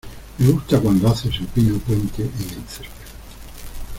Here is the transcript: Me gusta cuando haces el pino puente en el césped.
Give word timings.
Me 0.39 0.47
gusta 0.49 0.79
cuando 0.79 1.07
haces 1.09 1.35
el 1.39 1.45
pino 1.45 1.77
puente 1.77 2.23
en 2.23 2.33
el 2.41 2.67
césped. 2.67 2.89